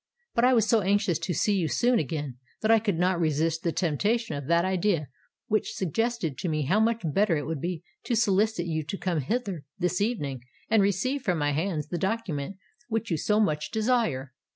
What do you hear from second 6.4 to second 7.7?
me how much better it would